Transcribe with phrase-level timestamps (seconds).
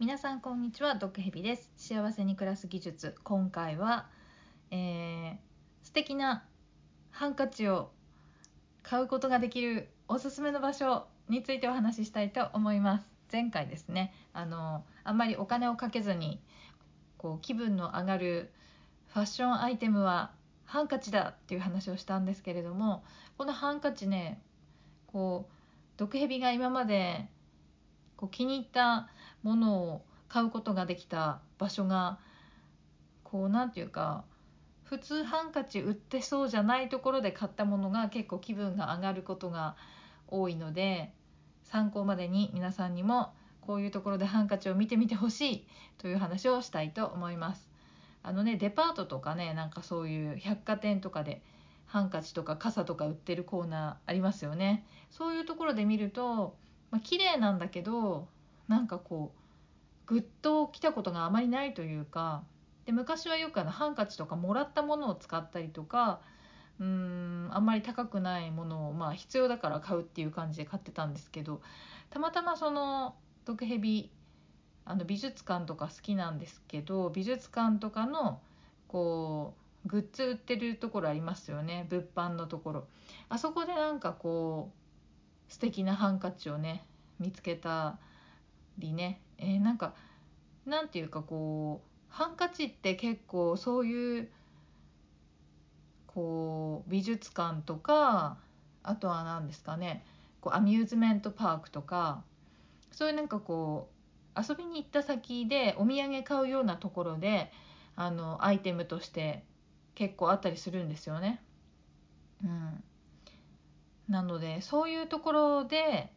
[0.00, 1.70] 皆さんこんにちは毒蛇です。
[1.76, 3.14] 幸せに暮らす技術。
[3.22, 4.06] 今回は、
[4.70, 5.36] えー、
[5.82, 6.42] 素敵な
[7.10, 7.90] ハンカチを
[8.82, 13.04] 買うことができるおすすめの場所についてお話ししたいと思います。
[13.30, 16.40] 前回ですねあのあんまりお金をかけずに
[17.18, 18.52] こう気分の上がる
[19.08, 20.30] ファッションアイテムは
[20.64, 23.04] ハンカチだっていう話をしたんですけれども
[23.36, 24.40] このハンカチね
[25.08, 25.52] こう
[25.98, 27.28] 毒蛇が今まで
[28.16, 29.08] こう気に入った
[29.42, 32.18] ものを買うことができた場所が
[33.24, 34.24] こう何て言うか
[34.84, 39.76] 普通ハンカチ売ってそうじゃないところで買ったものが結構気分が上がることが
[40.28, 41.12] 多いので
[41.64, 45.66] 参考までに皆さんにもこういうところでハンカチを見てみてほしい
[45.98, 47.70] という話をしたいと思います。
[48.22, 51.42] あのねデパートとかねなんかそういう百貨店とかで
[51.86, 54.84] ハンカチとか傘とか売ってるコーナーありますよね。
[55.10, 56.56] そういうところで見ると
[56.90, 58.28] まあ、綺麗なんだけど
[58.70, 59.40] なんかこう
[60.06, 62.44] グッときたことがあまりないというか
[62.86, 66.20] で昔はよくあのハンカチとかもらったものを使ったりとか
[66.78, 71.60] うーんあんまり高くないものをまあ必要だから買うっていう感じで買ってたんですけど
[72.10, 74.08] たまたまその毒蛇
[74.84, 78.40] あの美術館とか好きなんですけど美術館とかの
[78.86, 79.54] こ
[79.84, 82.86] うグッズ売ってるところありますよね物販のところ。
[83.28, 84.70] あそこでなんかこ
[85.48, 86.84] う素敵なハンカチをね
[87.18, 87.98] 見つけた
[88.80, 89.94] りね、えー、なんか
[90.66, 94.28] なんていうかこうハンカチって結構そういう
[96.06, 98.38] こう美術館とか
[98.82, 100.04] あとは何ですかね。
[100.40, 102.24] こうアミューズメントパークとか
[102.90, 103.90] そういうなんかこ
[104.36, 107.52] う遊びに行った先でお土産買うようなところで
[107.94, 109.44] あのアイテムとして
[109.94, 111.42] 結構あったりするんですよね。
[112.42, 112.82] うん、
[114.08, 116.10] なのでそういうところで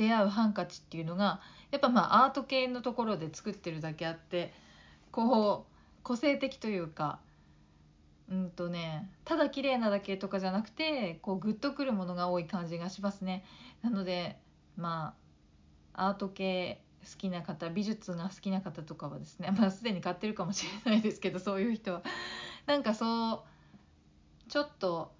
[0.00, 4.50] 出会うハンカチっていうのがやっぱまあアート系のところで作ってるだけあって
[5.12, 7.18] こう個性的というか
[8.30, 13.44] うんとねただ綺麗なだけとかじゃなくてこうグッとくるものが多い感じがしますね。
[13.82, 14.38] なので
[14.78, 15.14] ま
[15.92, 22.02] あアート系好きな方美術が好きな方とかはですね まあすでに買ってるかもしれないですけどそういう人は
[22.64, 23.44] なんかそ
[24.46, 25.12] うちょっと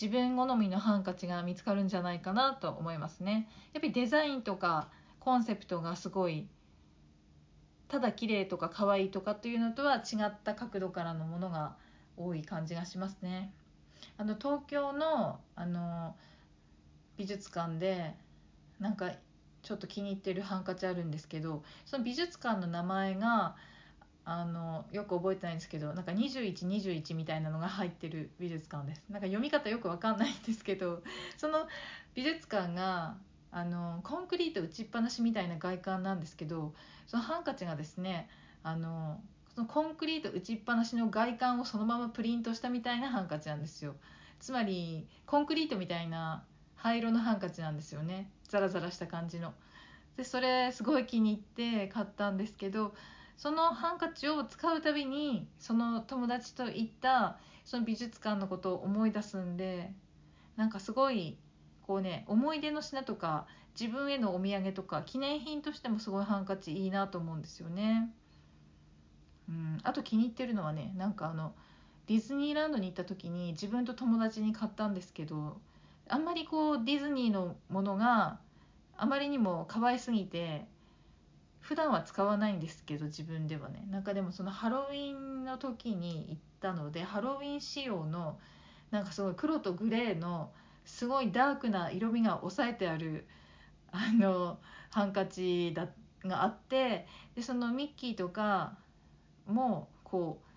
[0.00, 3.48] 自分好みのハンカチが見つかるんじゃないかなと思いますね。
[3.72, 6.46] やっぱりデザインとかコンセプトがすごい
[7.88, 11.74] ただ綺麗とか可愛いとかっていうのとは違った角度からのものが
[12.16, 13.52] 多い感じがしますね。
[14.16, 16.14] あの東京のあの
[17.16, 18.14] 美術館で
[18.78, 19.10] なんか
[19.62, 23.56] ちょっと気に入ってるハンカチあるんですけどその美術館の名前が
[24.30, 29.02] あのよく覚えてないんですけどなんか2121みたいなのが入ってる美術館です。
[29.08, 31.02] なんか読み方よくわかんないんですけど
[31.38, 31.66] その
[32.14, 33.16] 美術館が
[33.50, 36.74] あのコンクリート打ちっぱなしみたいな外観なんですけど
[37.06, 38.28] そのハンカチがですね
[38.62, 39.18] あの
[39.54, 43.94] そのコンクリート打ちっぱなしの外観をそのままプリントしたみたいなハンカチなんですよ。
[44.40, 46.44] つまりコンクリートみたいな
[46.76, 48.30] 灰色のハンカチなんですよね。
[48.46, 49.54] ザラザラした感じの。
[50.18, 52.94] でそれすごい気に入って買ったんですけど
[53.38, 59.92] そのハンカチを使うたびにその友達と行ったその美術館のことを思い出すんで
[60.56, 61.38] なんかすごい
[61.86, 63.46] こうね思い出の品とか
[63.80, 68.10] 自分へのお土産とか記念品としてもすごいハンカチいいなと思うんですよね。
[69.48, 71.54] うん、あと気に入ってるのはねなんかあの
[72.08, 75.60] ディズニーランドに行った時に自分と友達に買ったんですけど
[76.08, 78.40] あんまりこうディズニーのものが
[78.96, 80.66] あまりにも可愛すぎて
[81.68, 88.38] 普段は使わないんですけど自分ではねなんかでもそのハロウィンの時に行ったのでハロウィン仕様の
[88.90, 90.50] なんかすごい黒とグレーの
[90.86, 93.26] すごいダークな色味が抑えてある
[93.92, 94.58] あの
[94.88, 95.88] ハンカチだ
[96.24, 97.06] があって
[97.36, 98.78] でそのミッキーとか
[99.46, 100.48] もこう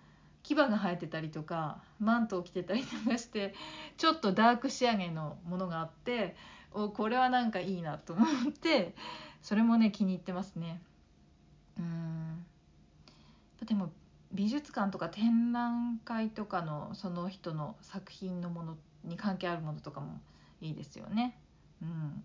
[0.42, 3.52] 牙が生えてたりとかマントを着てたりとかして
[3.98, 6.36] ちょっとダーク仕上げのものがあって
[6.72, 8.94] おこれはなんかいいなと思って
[9.42, 10.80] それもね気に入ってますね。
[11.78, 12.44] うん。
[13.64, 13.92] でも
[14.32, 20.20] 美術館とか展覧会とかのその人の作品のものに関係あるものとかも
[20.60, 21.38] いいですよね。
[21.82, 22.24] うん、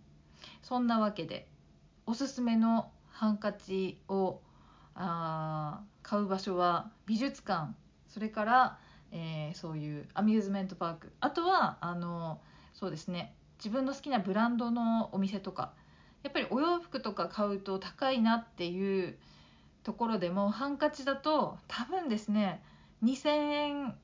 [0.61, 1.47] そんなわけで
[2.05, 4.39] おすすめのハンカチを
[4.95, 7.73] あ買う場所は美術館。
[8.07, 8.79] それから、
[9.11, 11.11] えー、そういうアミューズメントパーク。
[11.19, 12.39] あとはあの
[12.73, 13.33] そうですね。
[13.57, 15.73] 自分の好きなブランドのお店とか。
[16.23, 19.17] やっぱりお洋服とか買うと高いなっていう
[19.87, 22.61] ところでもハンカチだと多分ですね
[23.05, 23.95] 2000円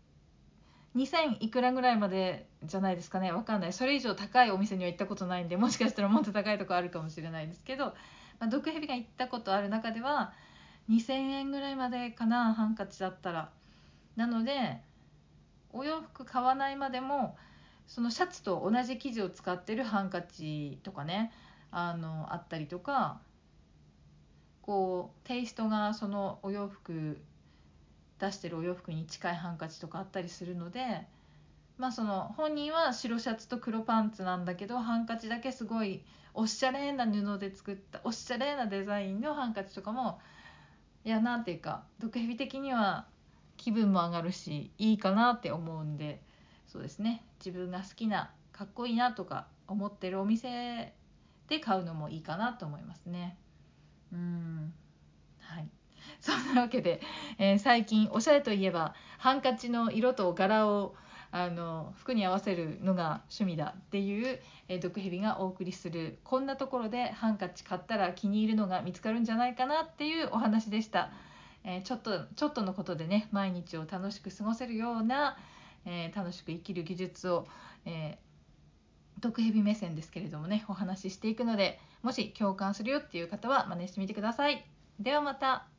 [0.95, 3.33] 2000いくらぐらいまでじゃないですかね。
[3.33, 3.73] わかんない。
[3.73, 7.87] それ以上高いお店には行ったことないんでもしかしたらもっと高いとこあるかもしれないですけど
[8.39, 10.31] まあ、毒蛇が行ったことある中では
[10.89, 13.51] 2,000円ぐらいまでかなハンカチだったら。
[14.15, 14.79] なので
[15.73, 17.35] お洋服買わないまでも
[17.87, 21.33] そのシャツと同じ生地を使ってるハンカチとかね
[21.71, 23.19] あのあったりとか
[24.63, 27.19] こうテイストがそのお洋服
[28.19, 31.05] 出してるお洋服に近いハンカチとかあったりするので
[31.77, 36.01] まあその本人は白シャツと黒パンツなんだけどハンカチだけすごい
[36.33, 40.19] おしゃれな布で作ったおしゃれなデザインのハンカチとかも
[41.03, 43.05] いやなんていうか毒蛇的には
[43.57, 46.21] 気分も上がるしいいかなって思うんで
[46.67, 50.93] そうですね自分が好きなかっこいいなとか思ってるお店
[51.49, 53.37] で買うのもいいかなと思いますね。
[55.39, 55.69] はい
[56.19, 57.01] そんなわけで、
[57.37, 60.95] えー、最近おしゃれといえばハンカチの色と柄を
[61.31, 71.11] あの服に合わせるのが趣味だっていう、えー、毒蛇がお送りするこんなところでハンカチ買ったら気に入るのが見つかるんじゃないかなっていうお話でした。
[71.63, 75.37] えー、ちょっとちょっとのことでね毎日を楽しく過ごせるような、
[75.85, 77.47] えー、楽しく生きる技術を、
[77.85, 84.63] えー、毒蛇目線ですけれどもねお話ししていくのでもし共感するよっていう方は真似してみてください。
[84.99, 85.67] ではまた。